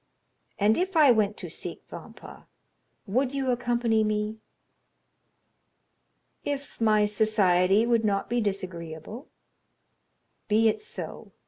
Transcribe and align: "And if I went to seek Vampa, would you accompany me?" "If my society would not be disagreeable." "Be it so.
"And 0.57 0.79
if 0.79 0.97
I 0.97 1.11
went 1.11 1.37
to 1.37 1.47
seek 1.47 1.83
Vampa, 1.87 2.47
would 3.05 3.35
you 3.35 3.51
accompany 3.51 4.03
me?" 4.03 4.39
"If 6.43 6.81
my 6.81 7.05
society 7.05 7.85
would 7.85 8.03
not 8.03 8.27
be 8.27 8.41
disagreeable." 8.41 9.27
"Be 10.47 10.67
it 10.69 10.81
so. 10.81 11.33